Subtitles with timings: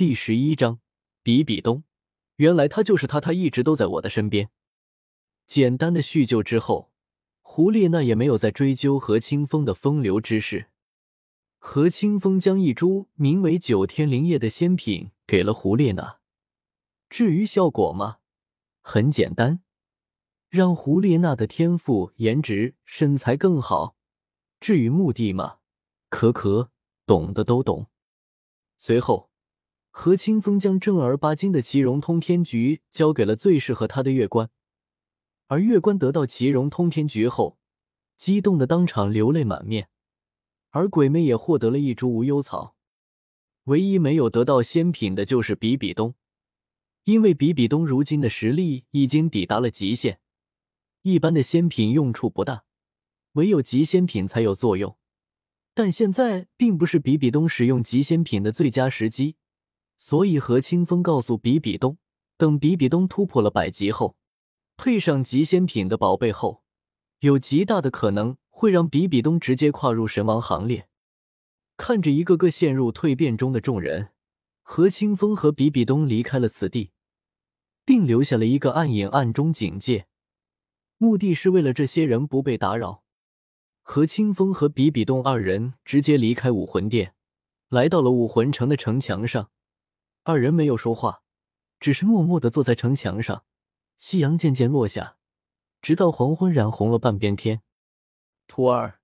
[0.00, 0.80] 第十一章，
[1.22, 1.84] 比比东，
[2.36, 4.48] 原来他就是他，他一直都在我的身边。
[5.46, 6.90] 简单的叙旧之后，
[7.42, 10.70] 胡列娜也没有再追究何清风的风流之事。
[11.58, 16.20] 何清风将一株名为“九天灵叶”的仙品给了胡列娜。
[17.10, 18.20] 至于效果吗？
[18.80, 19.60] 很简单，
[20.48, 23.96] 让胡列娜的天赋、颜值、身材更好。
[24.60, 25.58] 至于目的吗？
[26.08, 26.70] 可可
[27.04, 27.88] 懂的都懂。
[28.78, 29.29] 随后。
[30.02, 34.48] 何清风将正儿八经的奇荣通天局交给了最适合他的月关，
[35.46, 37.58] 而月关得到奇荣通天局后，
[38.16, 39.90] 激动的当场流泪满面。
[40.70, 42.74] 而鬼魅也获得了一株无忧草，
[43.64, 46.14] 唯一没有得到仙品的就是比比东，
[47.04, 50.18] 因为比比东如今的实力已经抵达了极限，
[51.02, 52.64] 一般的仙品用处不大，
[53.32, 54.96] 唯有极仙品才有作用。
[55.74, 59.36] 但现在并不是比比东使用极仙品的最佳时机。
[60.02, 61.98] 所以，何清风告诉比比东，
[62.38, 64.16] 等比比东突破了百级后，
[64.78, 66.62] 配上极仙品的宝贝后，
[67.18, 70.88] 有极大的可能会让比比东直接跨入神王行列。
[71.76, 74.08] 看着一个个陷入蜕变中的众人，
[74.62, 76.92] 何清风和比比东离开了此地，
[77.84, 80.06] 并留下了一个暗影暗中警戒，
[80.96, 83.02] 目的是为了这些人不被打扰。
[83.82, 87.14] 何清风和比比东二人直接离开武魂殿，
[87.68, 89.50] 来到了武魂城的城墙上。
[90.22, 91.22] 二人没有说话，
[91.78, 93.44] 只是默默的坐在城墙上。
[93.96, 95.16] 夕阳渐渐落下，
[95.80, 97.62] 直到黄昏染红了半边天。
[98.46, 99.00] 徒儿，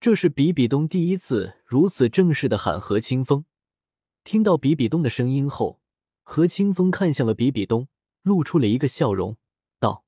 [0.00, 3.44] 这是比比东第一次如此正式的喊何清风。
[4.24, 5.80] 听到比比东的声音后，
[6.22, 7.88] 何清风看向了比比东，
[8.22, 9.36] 露出了一个笑容，
[9.80, 10.04] 道：“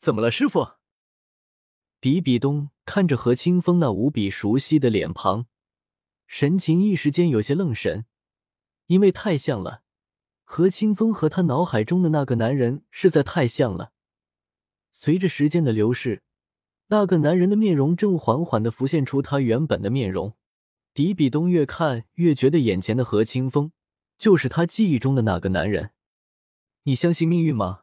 [0.00, 0.72] 怎么了，师傅？”
[2.00, 5.46] 比比东看着何清风那无比熟悉的脸庞，
[6.26, 8.04] 神情一时间有些愣神。
[8.86, 9.82] 因为太像了，
[10.44, 13.92] 何清风和他脑海中的那个男人实在太像了。
[14.92, 16.22] 随着时间的流逝，
[16.88, 20.34] 那个男人的面容正缓缓的浮现出他原本的面容。
[20.92, 23.72] 比比东越看越觉得眼前的何清风
[24.16, 25.90] 就是他记忆中的那个男人。
[26.84, 27.80] 你相信命运吗？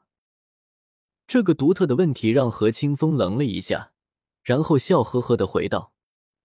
[1.28, 3.92] 这个独特的问题让何清风愣了一下，
[4.44, 5.94] 然后笑呵呵的回道：“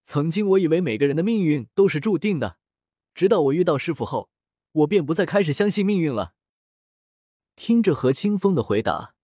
[0.03, 2.57] 曾经我以为每个人的命运都是注定的，
[3.13, 4.29] 直到我遇到师傅后。”
[4.77, 6.35] 我便不再开始相信命运了。
[7.55, 9.15] 听着何清风的回答，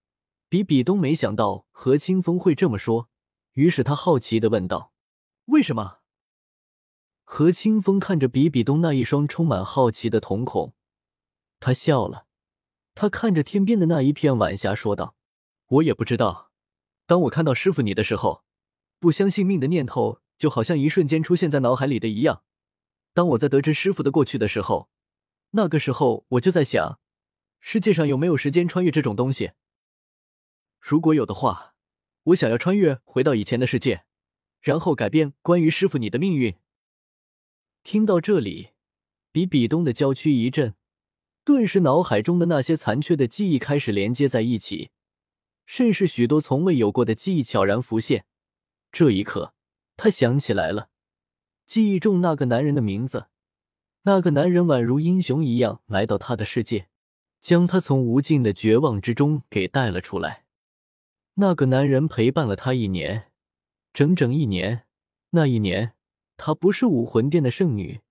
[0.49, 3.09] 比比东没想到何清风会这么说，
[3.51, 4.93] 于是他好奇的问道
[5.45, 5.99] ：“为什么？”
[7.23, 10.73] 何清风看着比比东那一双充满好奇的瞳孔，
[11.59, 12.25] 他笑了。
[12.95, 15.15] 他看着天边的那一片晚霞，说道
[15.67, 16.51] ：“我也不知道。
[17.05, 18.43] 当我看到师傅你的时候，
[18.99, 22.43] 不相信命的念头就好像一瞬间出现在脑海里的一样。
[23.13, 24.89] 当我在得知师傅的过去的时候。”
[25.55, 26.99] 那个时候我就在想，
[27.59, 29.51] 世界上有没有时间穿越这种东西？
[30.79, 31.75] 如果有的话，
[32.23, 34.03] 我想要穿越回到以前的世界，
[34.61, 36.55] 然后改变关于师傅你的命运。
[37.83, 38.69] 听到这里，
[39.31, 40.73] 比比东的娇躯一震，
[41.43, 44.89] 顿时脑海中的那些残缺的记忆开始连接在一起，
[45.67, 48.25] 甚是许多从未有过的记忆悄然浮现。
[48.91, 49.53] 这一刻，
[49.95, 50.89] 他想起来了，
[51.67, 53.27] 记忆中那个男人的名字。
[54.03, 56.87] 那个男人宛如英雄一样来到他的世界，
[57.39, 60.43] 将他从无尽的绝望之中给带了出来。
[61.35, 63.31] 那个男人陪伴了他一年，
[63.93, 64.85] 整整一年。
[65.31, 65.93] 那一年，
[66.37, 68.01] 她不是武魂殿的圣女，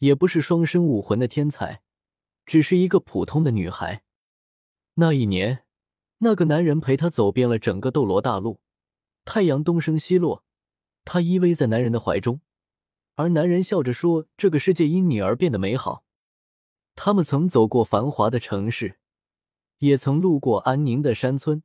[0.00, 1.80] 也不是双生武魂的天才，
[2.44, 4.02] 只是一个普通的女孩。
[4.94, 5.64] 那一年，
[6.18, 8.60] 那个男人陪她走遍了整个斗罗大陆。
[9.24, 10.44] 太阳东升西落，
[11.04, 12.40] 她依偎在男人的怀中。
[13.18, 16.04] 而男人笑着说：“这个世界因你而变得美好。”
[16.94, 19.00] 他们曾走过繁华的城市，
[19.78, 21.64] 也曾路过安宁的山村，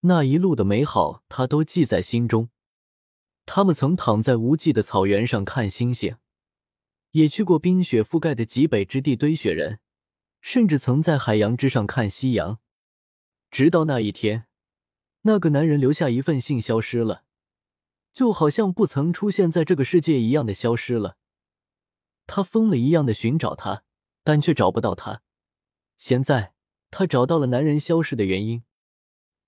[0.00, 2.50] 那一路的美好他都记在心中。
[3.46, 6.16] 他们曾躺在无际的草原上看星星，
[7.12, 9.80] 也去过冰雪覆盖的极北之地堆雪人，
[10.42, 12.58] 甚至曾在海洋之上看夕阳。
[13.50, 14.44] 直到那一天，
[15.22, 17.24] 那个男人留下一份信消失了。
[18.14, 21.16] 就好像不曾出现在这个世界一样的消失了，
[22.26, 23.82] 他疯了一样的寻找他，
[24.22, 25.22] 但却找不到他。
[25.98, 26.54] 现在
[26.92, 28.62] 他找到了男人消失的原因，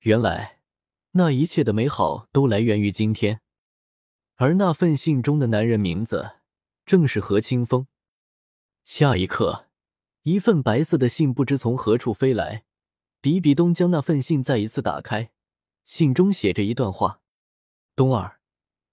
[0.00, 0.58] 原来
[1.12, 3.40] 那一切的美好都来源于今天，
[4.34, 6.32] 而那份信中的男人名字
[6.84, 7.86] 正是何清风。
[8.84, 9.68] 下一刻，
[10.22, 12.64] 一份白色的信不知从何处飞来，
[13.20, 15.30] 比比东将那份信再一次打开，
[15.84, 17.20] 信中写着一段话
[17.94, 18.34] ：“东儿。”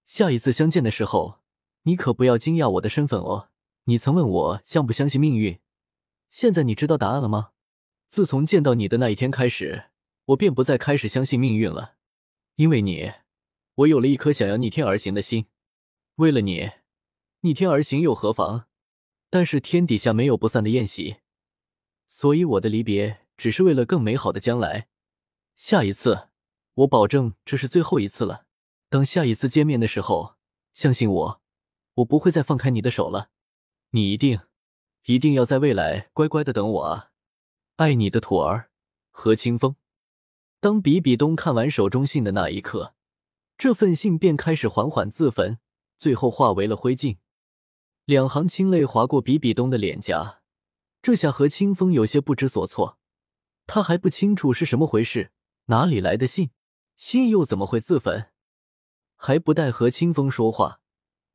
[0.04, 1.40] 下一次相见的时候，
[1.82, 3.48] 你可不要惊讶我的身份哦。
[3.84, 5.60] 你曾问我相不相信命运，
[6.30, 7.50] 现在你知道答案了吗？
[8.06, 9.90] 自从见到你的那一天开始，
[10.26, 11.96] 我便不再开始相信命运了。
[12.56, 13.12] 因为你，
[13.74, 15.46] 我有了一颗想要逆天而行的心。
[16.16, 16.70] 为了你，
[17.40, 18.66] 逆天而行又何妨？
[19.28, 21.16] 但是天底下没有不散的宴席，
[22.06, 24.86] 所以我的离别只是为了更美好的将来。
[25.56, 26.28] 下一次，
[26.74, 28.43] 我保证这是最后一次了。
[28.94, 30.36] 当下一次见面的时候，
[30.72, 31.42] 相信我，
[31.94, 33.28] 我不会再放开你的手了。
[33.90, 34.42] 你一定，
[35.06, 37.10] 一定要在未来乖乖的等我啊！
[37.74, 38.70] 爱你的徒儿
[39.10, 39.74] 何清风。
[40.60, 42.94] 当比比东看完手中信的那一刻，
[43.58, 45.58] 这份信便开始缓缓自焚，
[45.98, 47.16] 最后化为了灰烬。
[48.04, 50.40] 两行清泪划过比比东的脸颊，
[51.02, 53.00] 这下何清风有些不知所措。
[53.66, 55.32] 他还不清楚是什么回事，
[55.64, 56.52] 哪里来的信？
[56.96, 58.30] 信又怎么会自焚？
[59.26, 60.80] 还不待何清风说话，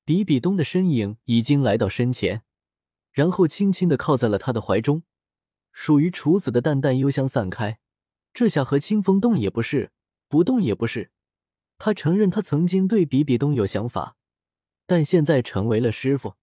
[0.05, 2.43] 比比东的身影已经来到身前，
[3.11, 5.01] 然后轻轻的靠在了他的怀中。
[5.71, 7.79] 属于处子的淡淡幽香散开，
[8.31, 9.91] 这下何清风动也不是，
[10.27, 11.09] 不动也不是。
[11.79, 14.15] 他承认他曾经对比比东有想法，
[14.85, 16.35] 但现在成为了师傅，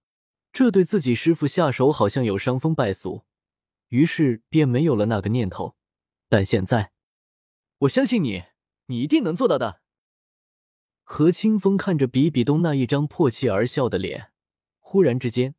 [0.53, 3.23] 这对自己师傅下手好像有伤风败俗，
[3.91, 5.77] 于是便没有了那个念头。
[6.29, 6.91] 但现在，
[7.79, 8.43] 我相信你，
[8.87, 9.83] 你一定能做到的。
[11.09, 14.33] 何清风看着比比东那一张破气而笑的脸，
[14.81, 15.55] 忽然之间，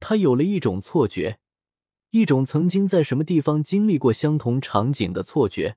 [0.00, 1.38] 他有了一种错觉。
[2.10, 5.76] 一种曾经在什么地方经历过相同场景的错觉，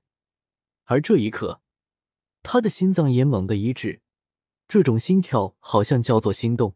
[0.86, 1.62] 而这一刻，
[2.42, 4.02] 他的心脏也猛地一滞，
[4.66, 6.74] 这种心跳好像叫做心动。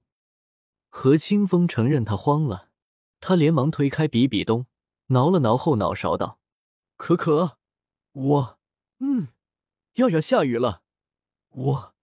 [0.88, 2.70] 何清风承认他慌了，
[3.18, 4.66] 他连忙推开比比东，
[5.08, 6.38] 挠了挠后脑勺道
[6.96, 7.58] ：“可可，
[8.12, 8.58] 我……
[9.00, 9.28] 嗯，
[9.94, 10.82] 要要下雨了，
[11.50, 11.94] 我……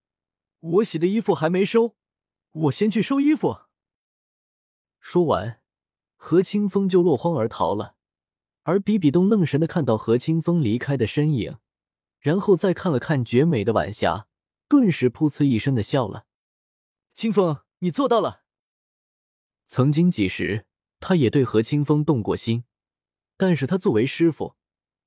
[0.60, 1.96] 我洗的衣服还没收，
[2.52, 3.62] 我先去收衣服。”
[5.00, 5.62] 说完。
[6.20, 7.96] 何清风就落荒而逃了，
[8.64, 11.60] 而比比东愣神的看到何清风离开的身影，
[12.20, 14.28] 然后再看了看绝美的晚霞，
[14.68, 16.26] 顿时噗呲一声的笑了。
[17.14, 18.42] 清风，你做到了。
[19.68, 20.66] 曾经几时，
[21.00, 22.64] 他也对何清风动过心，
[23.38, 24.56] 但是他作为师傅，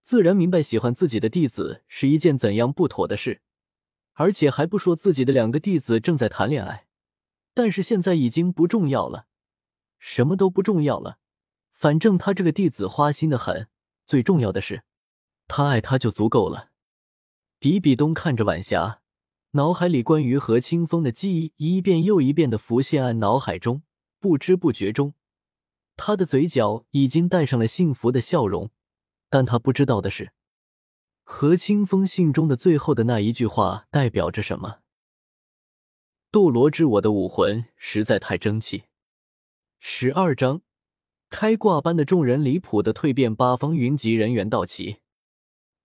[0.01, 3.43] 自然明白喜欢自己的弟子是一件怎样不妥的事，
[4.21, 6.85] 而且还不说自己的两个弟子正在谈恋爱，
[7.55, 9.27] 但是现在已经不重要了。
[9.99, 11.17] 什么都不重要了，
[11.73, 13.69] 反正他这个弟子花心的很。
[14.05, 14.85] 最重要的是，
[15.49, 16.69] 他爱他就足够了。
[17.59, 19.01] 比比东看着晚霞，
[19.53, 23.83] 脑海里关于何清风的记忆一遍又一遍的浮现脑海中，
[24.19, 25.15] 不知不觉中，
[25.97, 28.71] 他的嘴角已经带上了幸福的笑容。
[29.31, 30.33] 但他不知道的是，
[31.33, 34.81] 何清风信中的最后的那一句话代表着什么？
[36.33, 38.83] 斗罗之我的武魂实在太争气。
[39.79, 40.63] 十二章，
[41.31, 44.99] 开挂般的众人离谱的蜕变，八方云集人员到齐，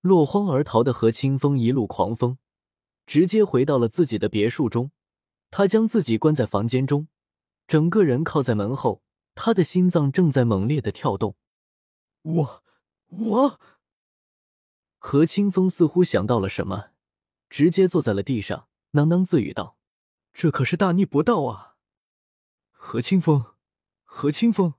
[0.01, 2.39] 落荒而逃的何清风一路狂风，
[3.05, 4.91] 直接回到了自己的别墅中。
[5.51, 7.07] 他将自己关在房间中，
[7.67, 9.03] 整个人靠在门后，
[9.35, 11.37] 他的心脏正在猛烈的跳动。
[12.23, 12.63] 我，
[13.09, 13.59] 我，
[15.07, 16.85] 何清风似乎想到了什么，
[17.47, 19.77] 直接坐在了地上，喃喃自语道
[20.33, 21.75] ：“这可是大逆不道啊，
[22.71, 23.45] 何清风。”
[24.03, 24.73] 何清风，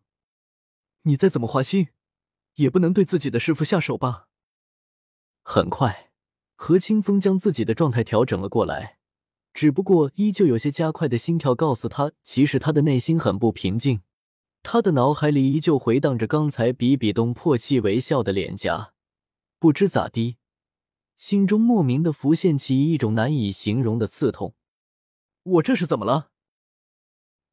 [1.02, 1.90] 你再怎么花心，
[2.56, 4.26] 也不能对自己的师傅下手吧？
[5.44, 6.10] 很快，
[6.56, 8.98] 何清风将自己的状态调整了过来，
[9.54, 14.00] 只不过依旧有些加快的心跳，告诉他，其实他的内心很不平静。
[14.64, 18.94] 他的脑海里依旧回荡着刚才比比东破涕为笑的脸颊，
[19.58, 20.36] 不知咋的，
[21.16, 24.54] 心中莫名的浮现起一种难以形容的刺痛。
[25.42, 26.30] 我这是怎么了？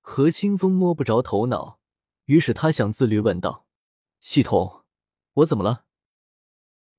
[0.01, 1.79] 何清风摸不着头脑，
[2.25, 3.65] 于是他想自律，问道
[4.19, 4.83] ：“系统，
[5.35, 5.85] 我怎么了？”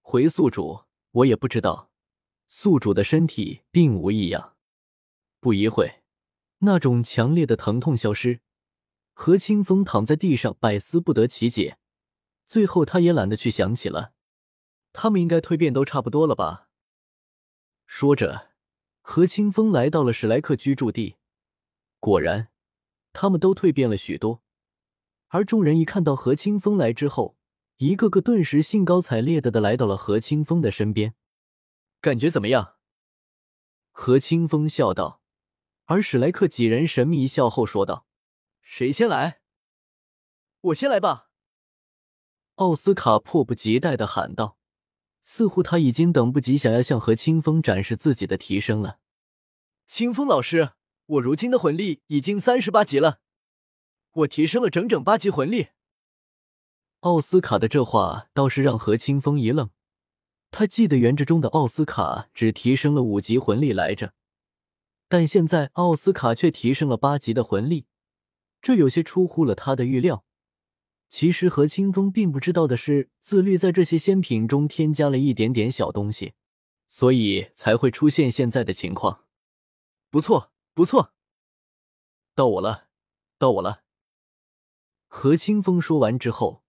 [0.01, 1.91] 回宿主：“我也不知道。”
[2.49, 4.57] 宿主的身体并无异样。
[5.41, 6.03] 不一会，
[6.61, 8.41] 那种强烈的疼痛消失。
[9.13, 11.79] 何清风躺在地上，百思不得其解。
[12.47, 14.14] 最后，他也懒得去想起了。
[14.95, 16.71] 他们应该蜕变都差不多了吧？
[17.85, 18.53] 说着，
[19.03, 21.17] 何清风来到了史莱克居住地。
[22.01, 22.49] 果然。
[23.17, 24.43] 他们都蜕变了许多，
[25.29, 27.37] 而众人一看到何清风来之后，
[27.77, 31.15] 一个个顿时兴高采烈的的来到了何清风的身边。
[32.01, 32.75] 感觉怎么样？
[33.93, 35.23] 何清风笑道。
[35.85, 38.09] 而史莱克几人神秘一笑后说道
[38.61, 39.43] ：“谁先来？
[40.61, 41.31] 我先来吧。”
[42.57, 44.59] 奥斯卡迫不及待的喊道，
[45.25, 48.99] 似乎他已经等不及想要向何清风展示自己的提升了。
[49.89, 50.75] 清风老师。
[51.07, 53.21] 我如今的魂力已经三十八级了，
[54.11, 55.69] 我提升了整整八级魂力。
[57.01, 59.69] 奥斯卡的这话倒是让何清风一愣。
[60.51, 64.15] 他记得原著中的奥斯卡只提升了五级魂力来着，
[65.07, 67.85] 但现在奥斯卡却提升了八级的魂力，
[68.63, 70.25] 这有些出乎了他的预料。
[71.17, 76.33] 其实何清风并不知道的是，自律在这些仙品中添加了一点点小东西，
[76.89, 79.23] 所以才会出现现在的情况。
[80.11, 81.15] 不错，不错，
[82.35, 82.89] 到我了，
[83.39, 83.85] 到我了。
[85.07, 86.65] 何清风说完之后。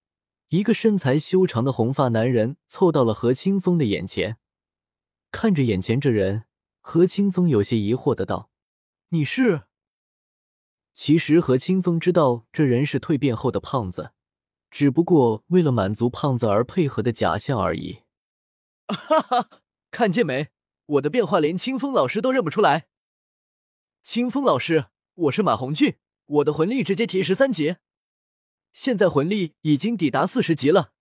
[0.49, 4.37] 一个身材修长的红发男人凑到了何清风的眼前，
[5.31, 6.43] 看着眼前这人，
[6.81, 8.51] 何清风有些疑惑的道
[9.09, 9.63] ：“你是？”
[10.93, 14.11] 其实何清风知道这人是蜕变后的胖子，
[14.77, 18.01] 只不过为了满足胖子而配合的假象而已。
[18.89, 20.49] 哈哈，看见没？
[20.87, 22.89] 我的变化连清风老师都认不出来。
[24.03, 27.77] 清风老师，我是马红俊，我的魂力直接提十三级。
[28.73, 30.91] 现在魂力已经抵达四十级了。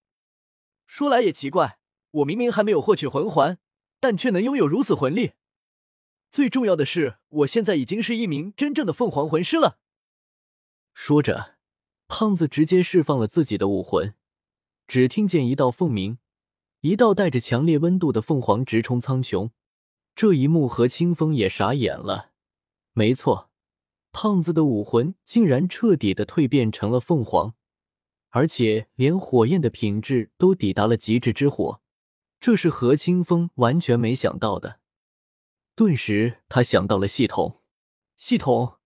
[0.87, 1.81] 说来也奇怪，
[2.12, 3.59] 我明明还没有获取魂环，
[3.99, 5.33] 但却能拥有如此魂力。
[6.31, 9.81] 最重要的是，我现在已经是一名真正的凤凰魂师了。
[10.93, 11.53] 说着，
[12.16, 14.14] 胖子直接释放了自己的武魂，
[14.87, 16.18] 只听见一道凤鸣，
[16.83, 19.50] 一道带着强烈温度的凤凰直冲苍穹。
[20.14, 22.30] 这一幕，何清风也傻眼了。
[22.92, 23.50] 没错，
[24.12, 27.56] 胖子的武魂竟然彻底的蜕变成了凤凰。
[28.28, 31.80] 而且连火焰的品质都抵达了极致之火，
[32.38, 34.78] 这是何清风完全没想到的。
[35.75, 37.61] 顿时，他想到了系统。
[38.16, 38.78] 系统，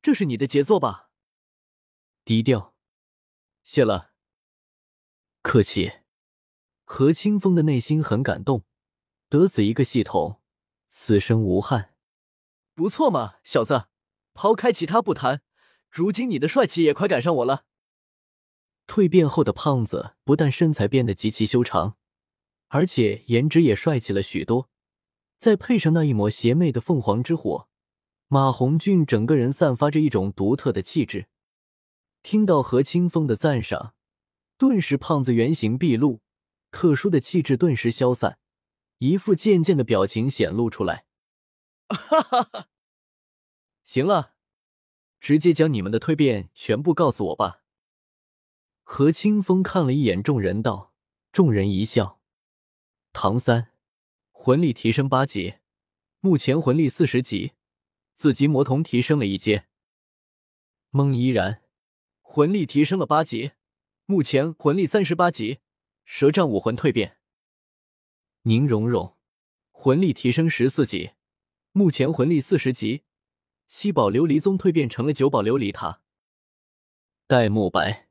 [0.00, 1.10] 这是你的杰作吧？
[2.24, 2.75] 低调，
[3.66, 4.12] 谢了。
[5.42, 5.94] 客气。
[6.84, 8.64] 何清风的内心很感动，
[9.28, 10.40] 得此一个系统，
[10.86, 11.96] 此生无憾。
[12.76, 13.86] 不错嘛，小子。
[14.34, 15.42] 抛开其他不谈，
[15.90, 17.64] 如今你的帅气也快赶上我了。
[18.86, 21.96] 蜕变后的胖子不但身材变得极其修长，
[22.68, 24.70] 而且颜值也帅气了许多。
[25.38, 27.68] 再配上那一抹邪魅的凤凰之火，
[28.28, 31.26] 马红俊整个人散发着一种独特的气质。
[32.28, 33.94] 听到何清风的赞赏，
[34.58, 36.22] 顿时胖子原形毕露，
[36.72, 38.40] 特殊的气质顿时消散，
[38.98, 41.06] 一副贱贱的表情显露出来。
[41.88, 42.68] 哈哈哈！
[43.84, 44.34] 行了，
[45.20, 47.62] 直接将你们的蜕变全部告诉我吧。
[48.82, 50.92] 何清风看了一眼众人，道
[51.30, 52.20] ：“众人一笑。
[53.12, 53.68] 唐三，
[54.32, 55.58] 魂力提升八级，
[56.18, 57.52] 目前魂力四十级，
[58.16, 59.68] 自极魔童提升了一阶。
[60.90, 61.62] 孟依然，
[62.36, 63.52] 魂力提升了八级，
[64.04, 65.60] 目前魂力三十八级，
[66.04, 67.16] 蛇杖武魂蜕变。
[68.42, 69.16] 宁荣荣，
[69.72, 71.12] 魂力提升十四级，
[71.72, 73.04] 目前魂力四十级，
[73.68, 76.02] 七宝琉璃宗蜕变成了九宝琉璃塔。
[77.26, 78.10] 戴沐白。”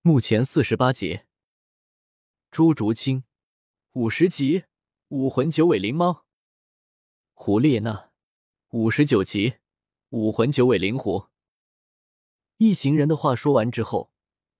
[0.00, 1.20] 目前四十八级，
[2.50, 3.24] 朱竹清
[3.92, 4.64] 五十级，
[5.08, 6.24] 武魂九尾灵猫；
[7.34, 8.10] 胡列娜
[8.70, 9.56] 五十九级，
[10.08, 11.26] 武魂九尾灵狐。
[12.58, 14.10] 一行人的话说完之后，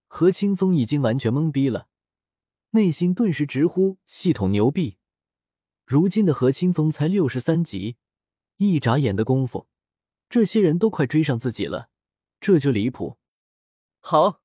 [0.06, 1.88] 何清风已经完全懵逼了，
[2.70, 4.98] 内心顿时直呼系统牛逼。
[5.84, 7.96] 如今的何清风才六十三级，
[8.56, 9.68] 一眨眼的功夫，
[10.28, 11.88] 这些人都快追上自己了，
[12.40, 13.18] 这就离谱。
[14.00, 14.42] 好。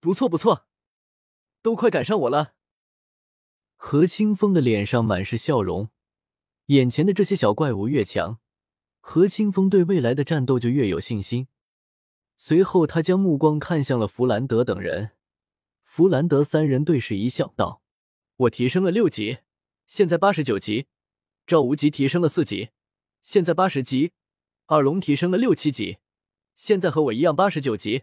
[0.00, 0.66] 不错不错，
[1.62, 2.52] 都快赶上我了。
[3.74, 5.88] 何清风的脸上满是笑容，
[6.66, 8.38] 眼前的这些小怪物越强，
[9.00, 11.48] 何清风对未来的战斗就越有信心。
[12.46, 15.12] 随后，他将目光看向了弗兰德等人，
[15.82, 17.80] 弗兰德三人对视一笑，道
[18.36, 19.38] ：“我提升了六级，
[19.86, 20.84] 现在八十九级；
[21.46, 22.68] 赵无极提升了四级，
[23.22, 24.10] 现在八十级；
[24.66, 25.96] 二龙提升了六七级，
[26.54, 28.02] 现在和我一样八十九级。”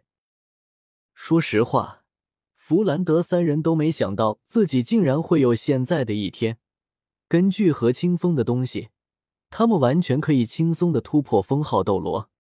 [1.14, 2.04] 说实话，
[2.56, 6.58] 弗兰德三人都没想到自己竟然会有现在的一天。
[7.28, 8.90] 根据何清风的东西，
[9.52, 12.31] 他们完全可以轻松的突破封号斗罗，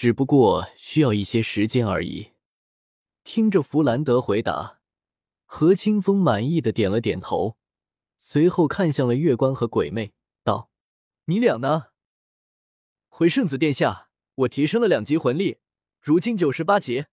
[0.00, 2.30] 只不过需要一些时间而已。
[3.24, 4.78] 听着弗兰德回答，
[5.44, 7.58] 何清风满意的点了点头，
[8.20, 10.12] 随后看向了月关和鬼魅，
[10.44, 10.70] 道
[11.26, 11.86] ：“你俩呢？”
[13.10, 15.58] 回圣子殿下，我提升了两级魂力，
[16.00, 17.06] 如今九十八级。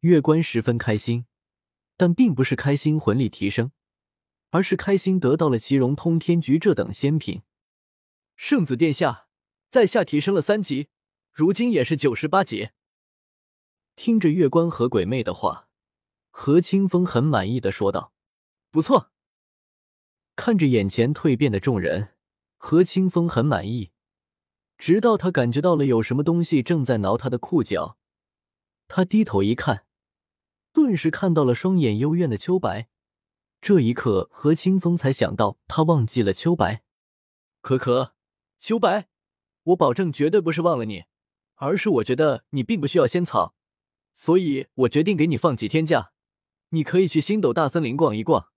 [0.00, 1.24] 月关十分开心，
[1.96, 3.72] 但并不是开心魂力提升，
[4.50, 7.40] 而是开心得到了奇荣通天菊这等仙品。
[8.36, 9.28] 圣子殿下，
[9.70, 10.88] 在下提升了三级，
[11.34, 12.70] 如今也是九十八级。
[13.96, 15.68] 听着月关和鬼魅的话，
[16.30, 18.12] 何清风很满意的说道
[18.70, 19.10] ：“不错。”
[20.36, 22.14] 看着眼前蜕变的众人，
[22.56, 23.90] 何清风很满意，
[24.78, 27.98] 直到他感觉到了有什么东西正在挠他的裤脚，
[28.86, 29.86] 他低头一看。
[30.72, 32.88] 顿时看到了双眼幽怨的秋白。
[33.60, 36.84] 这一刻，何清风才想到他忘记了秋白。
[37.60, 38.14] 可可，
[38.60, 39.08] 秋白，
[39.64, 41.06] 我保证绝对不是忘了你，
[41.56, 43.54] 而是我觉得你并不需要仙草，
[44.14, 46.12] 所以我决定给你放几天假，
[46.70, 48.48] 你可以去星斗大森林逛一逛。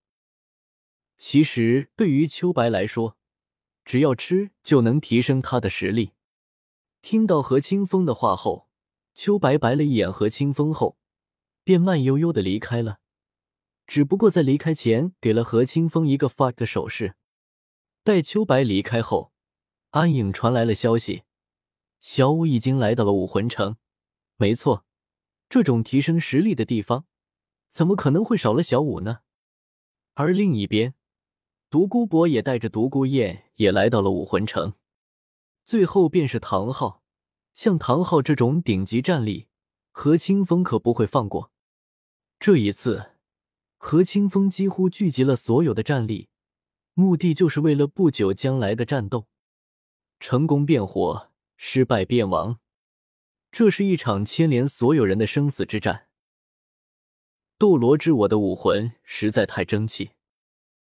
[1.18, 3.18] 其实对于秋白来说，
[3.84, 6.14] 只要吃就能提升他的实力。
[7.02, 8.68] 听到何清风的话后，
[9.14, 10.98] 秋白白了一眼何清风后，
[11.64, 13.00] 便慢悠悠的离开了。
[13.86, 17.16] 只不过在离开前，给了何清风一个 fuck 的手势。
[18.04, 19.32] 待秋白离开后，
[19.92, 21.24] 安影传来了消息，
[22.10, 23.76] 小五已经来到了武魂城。
[24.38, 24.86] 没错，
[25.50, 27.06] 这种提升实力的地方，
[27.68, 29.20] 怎么可能会少了小五呢？
[30.14, 30.96] 而另一边，
[31.70, 34.76] 独孤博也带着独孤雁也来到了武魂城。
[35.66, 37.04] 最后便是唐昊，
[37.54, 39.50] 像唐昊这种顶级战力，
[39.92, 41.52] 何清风可不会放过。
[42.40, 43.18] 这一次，
[43.76, 46.30] 何清风几乎聚集了所有的战力，
[46.94, 49.28] 目的就是为了不久将来的战斗。
[50.22, 52.60] 成功变火，失败便亡，
[53.52, 56.08] 这是一场牵连所有人的生死之战。
[57.58, 60.12] 斗罗之我的武魂实在太争气。